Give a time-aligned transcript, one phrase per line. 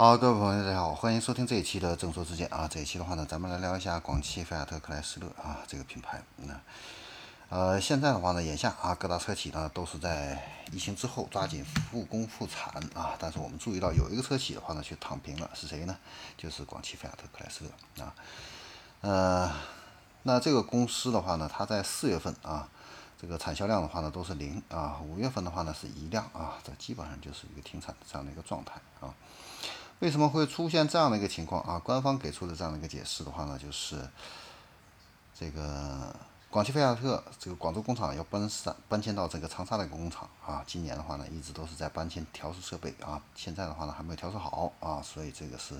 [0.00, 2.68] 好，各位朋友，大家好，欢迎收听这一期的正说之见啊。
[2.70, 6.22] 这一期的话呢，咱们来聊一下广汽菲亚特克莱斯勒啊这个品牌。
[6.36, 6.54] 那
[7.48, 10.40] 呃，现在的话呢，眼下啊各大车企呢都是在
[10.70, 13.16] 疫情之后抓紧复工复产啊。
[13.18, 15.98] 但是我们注意到有一个车企的话呢，去躺平了，是谁呢？
[16.36, 18.14] 就是广汽菲亚特克莱斯勒啊。
[19.00, 19.52] 呃，
[20.22, 22.68] 那这个公司的话呢，它在四月份啊，
[23.20, 29.12] 这个产销量的话呢都是零啊，五月份的话呢是一辆啊，这基本上就是一个停产的这样的一个状态啊。
[30.00, 31.78] 为什么会出现这样的一个情况啊？
[31.78, 34.08] 官方给出的这样的一个解释的话呢，就是
[35.36, 36.14] 这个
[36.50, 40.62] 广汽菲亚特这个广州工厂要搬山搬迁到这个长沙的一个工厂啊。
[40.66, 43.20] 今年的话呢，一直都是在搬迁调试设备啊。
[43.34, 45.74] 现在的话呢，还没有调试好啊，所以这个是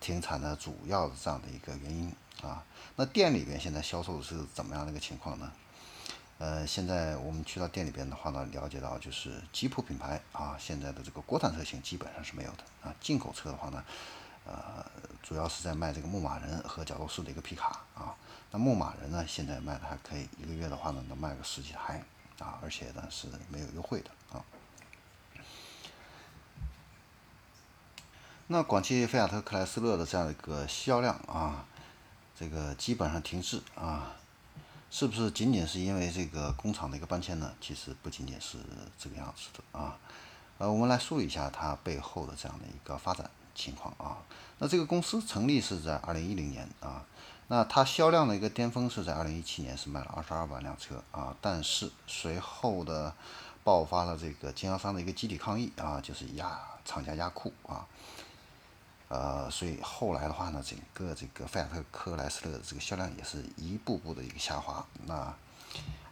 [0.00, 2.62] 停产的主要的这样的一个原因啊。
[2.96, 5.50] 那店里边现在销售是怎么样的一个情况呢？
[6.40, 12.94] 呃，现在我们去到店里边的话呢，了解到就是吉普品牌啊，现在的这个国产车型基本上是没有的啊。
[12.98, 13.84] 进口车的话呢，
[14.46, 14.82] 呃，
[15.22, 18.16] 主要是在卖这个牧马人和角斗士的一个皮卡啊。
[18.50, 22.02] 那牧马人呢，现在卖的还可以，一个月的话呢，能卖个十几台
[22.38, 24.42] 啊，而且呢是没有优惠的啊。
[28.46, 31.66] 那广汽菲亚特克莱斯勒的这样一个销量啊，
[32.34, 34.16] 这个基本上停滞啊。
[34.90, 37.54] 是不是仅仅是因为这个工厂的一个搬迁呢？
[37.60, 38.58] 其实不仅仅是
[38.98, 39.96] 这个样子的啊。
[40.58, 44.18] 呃，我们来梳理一下它背后的这样的一个发展情况啊。
[44.58, 47.04] 那这个公司成立是在二零一零年啊。
[47.46, 51.34] 那它销量的一个巅峰是在二零一七年，是卖了二十二万辆车啊。
[51.40, 53.14] 但是随后的
[53.62, 57.86] 爆发了这个经销商的一个集体抗议啊，就是压厂家压库啊。
[59.10, 64.86] 呃，所以后来的话呢，整个这个菲亚特克莱斯勒的这个销量也是一步步的一个下滑。
[65.04, 65.34] 那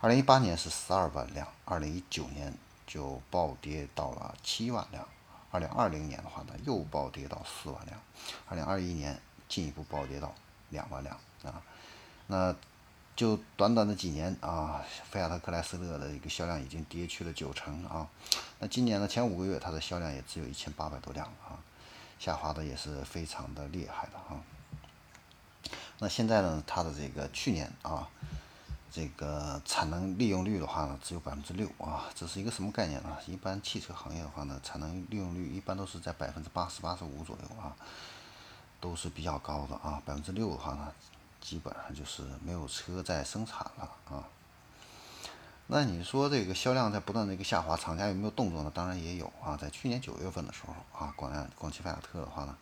[0.00, 2.52] 二零一八年是十二万辆，二零一九年
[2.88, 5.06] 就暴跌到了七万辆，
[5.52, 7.96] 二零二零年的话呢又暴跌到四万辆，
[8.48, 9.16] 二零二一年
[9.48, 10.34] 进一步暴跌到
[10.70, 11.62] 两万辆啊。
[12.26, 12.52] 那
[13.14, 18.08] 就短短的几年啊，菲亚特克莱斯勒的一个销量已经跌去了九成啊。
[18.58, 21.54] 那今年的前五个月，它的销量也只有一千八百多辆啊。
[22.18, 24.40] 下滑的也是非常的厉害的哈。
[25.98, 28.08] 那现在呢，它的这个去年啊，
[28.90, 33.16] 这个产能利用率的话呢，只有百分之六啊，这是一个什么概念呢？
[33.26, 37.74] 一般汽车行业的话呢，产能利用率一般都是在百分之八十八十五左右啊，
[38.80, 40.00] 都是比较高的啊。
[40.06, 40.92] 百分之六的话呢，
[41.40, 44.24] 基本上就是没有车在生产了啊。
[45.70, 48.72] 那你说这个销量在不断的一个下滑，厂家有没有动作呢？
[48.74, 52.56] 当然也有啊，在去年九月份的时候啊，广广汽菲亚特的话呢，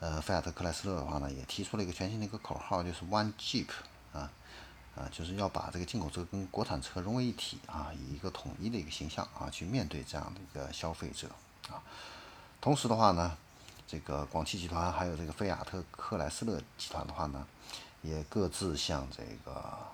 [0.00, 3.68] 呃，菲亚特克莱斯勒的话呢，也提出了一个全新的一个口号，就是 One Jeep
[4.12, 4.28] 啊
[4.96, 11.28] 啊，就是要把这个进口车跟国产车融为一体啊，以一个统一的一个形象啊，去面对这样的一个消费者
[11.68, 11.80] 啊。
[12.60, 13.38] 同时的话呢，
[13.86, 17.46] 这个广汽集团还有这个菲亚特克莱斯勒集团的话呢，
[18.00, 19.92] 也各自向这个。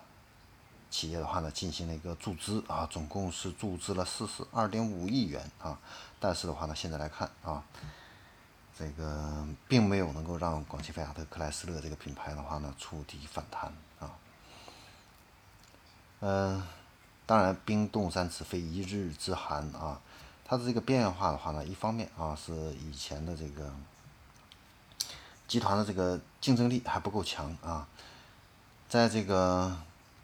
[0.90, 5.78] 企业的话呢，进行了一个注资啊，总共是注资了四十二点五亿元啊，
[6.18, 7.62] 但是的话呢，现在来看啊，
[8.76, 14.10] 这个并没有能够让广汽菲亚特克莱斯勒这个品牌的话呢触底反弹啊。
[16.20, 16.66] 嗯，
[17.26, 20.00] 当然冰冻三尺非一日之寒啊，
[20.44, 23.70] 它的这个边缘化的话呢，一方面啊是以前的这个
[25.46, 27.86] 集团的这个竞争力还不够强啊，
[28.88, 29.76] 在这个。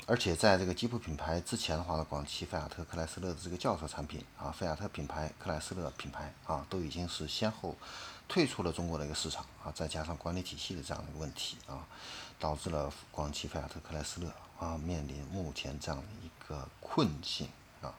[0.07, 7.75] 而且在这个吉普品牌之前的话呢，广汽菲亚特克莱斯勒的这个轿车产品啊，菲亚特品牌、克莱斯勒品牌啊，都已经是先后
[8.29, 11.89] 退出了中国的一个市场啊，再加上管理体系的这样的一个问题啊，
[12.39, 17.49] 导致了广汽菲亚特克莱斯勒啊面临目前这样的一个困境
[17.81, 17.95] 啊。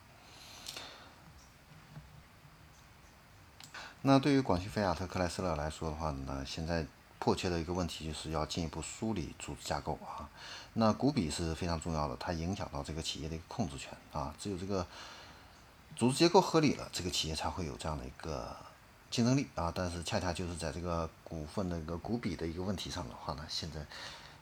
[4.03, 6.85] 那对于广汽菲亚特克莱斯勒来说的话呢，现在。
[7.17, 10.29] 迫切的一个问题就是要进一步梳理组织架构啊，
[10.73, 14.85] 那股比是非常重要的，它影响到这个企业的一个控制权啊，只有这个
[15.95, 18.55] 组织结构合理了，这个企业才会有这样的一个
[19.09, 19.71] 竞争力啊。
[19.73, 23.79] 但是恰恰就是在这个股份的一个股比的一个问题上的话呢，现在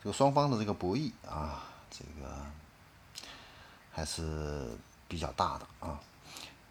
[0.04, 2.46] 这个双方的这个博弈啊，这个
[3.92, 4.76] 还是
[5.08, 6.00] 比较大的啊。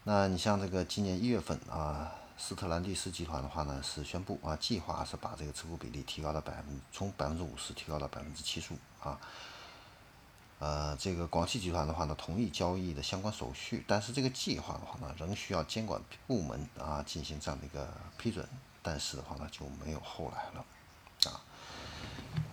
[0.04, 2.12] 那你像这个今年一月份啊。
[2.44, 9.16] 斯特兰蒂斯集团的话呢，是宣布啊，计划是把这个持股比例提高到百分，从百分之五十提高到百分之七十五啊。
[10.58, 18.44] 呃，这个广汽集团的话呢，同意交易的相关手续，但是这个计划的话呢，仍需要监管部门啊进行这样的一个批准，
[18.82, 20.64] 但是的话呢，就没有后来了
[21.30, 21.40] 啊。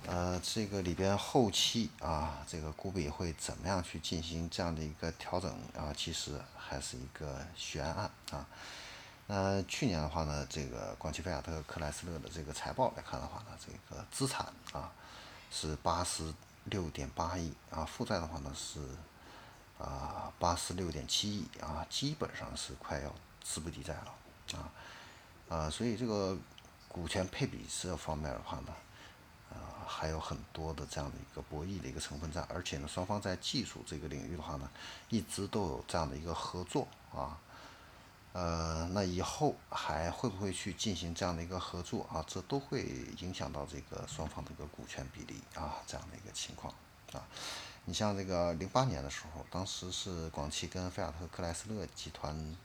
[0.05, 5.91] 呃，这个里边后期啊，这个股比会怎么样去进行这样的一个调整啊？
[5.97, 8.45] 其实还是一个悬案啊。
[9.31, 14.91] 那去年的话呢，这个广汽菲亚特克莱斯勒的这个财报来看的话呢，这个资产啊
[15.51, 16.33] 是八十
[16.63, 18.79] 六点八亿啊，负债的话呢是
[19.77, 24.71] 啊八十六点七亿啊，基本上是快要资不抵债了啊
[25.47, 26.35] 啊，所以这个
[26.87, 28.73] 股权配比这方面的话呢。
[29.91, 34.69] 还有很多的这样的一个博弈的一个成分在，而且呢，双方在技术这个领域的话呢，
[35.09, 37.35] 一直都有这样的一个合作啊。
[38.31, 42.23] 呃，那以后还会不会去进行这样的一个合作啊？
[42.27, 42.83] 这都会
[43.19, 46.73] 影响到这个双方的一个股权比例啊，这样的一个情况
[47.11, 47.25] 啊。
[47.85, 52.55] 你像这个零八年的时候，当时是广汽跟菲亚特克莱斯勒集团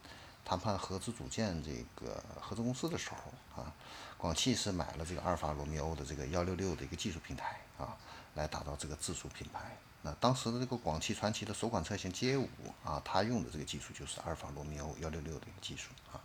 [0.45, 3.73] 谈判合资组建这个合资公司的时候啊。
[4.17, 7.95] 广汽是买了这个阿尔法罗密欧的这个幺六六的一个技术平台啊，
[8.33, 9.77] 来打造这个自主品牌。
[10.01, 12.49] 那当时的这个广汽传祺的首款车型 J 五
[12.83, 16.21] 啊，它用的这个技术就是阿尔法罗密欧幺六六的一个技术啊。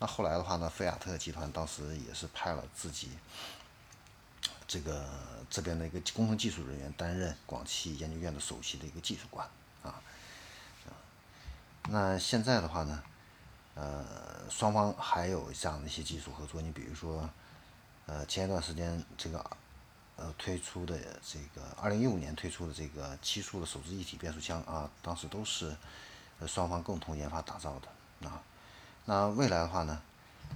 [0.00, 3.10] 那后来的话呢，菲亚特集团当时也是派了自己
[4.66, 5.08] 这个
[5.50, 9.46] 这边的一个工程技术人员担任广汽研究院的首席的一个技术官
[9.82, 10.00] 啊。
[11.90, 13.02] 那现在的话呢？
[13.80, 14.04] 呃，
[14.50, 17.30] 双方还有这样的一些技术合作，你比如说，
[18.06, 19.38] 呃，前一段时间这个
[20.16, 25.76] 呃推出的这个二零一五年推出的这个七速的手自一体变速箱啊，当时都是
[26.40, 28.42] 呃双方共同研发打造的啊。
[29.04, 30.02] 那未来的话呢，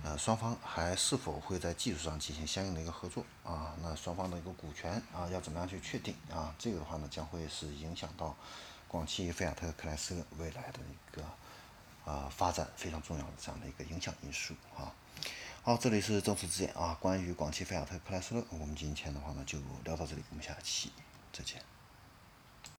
[0.03, 3.73] 呃，双方还是否会在技术上进行相应的一个合作啊？
[3.81, 6.53] 那双方的一个股权啊，要怎么样去确定啊？
[6.59, 8.35] 这个的话呢，将会是影响到
[8.89, 11.23] 广汽菲亚特克莱斯勒未来的一个。
[12.05, 14.93] 啊，发展非常重要的这样的一个影响因素啊。
[15.63, 16.97] 好，这里是正式之眼啊。
[17.01, 20.91] 关于广汽菲亚特克莱斯勒，我们今天的话呢就聊到这里，我们下期
[21.33, 21.63] 再见。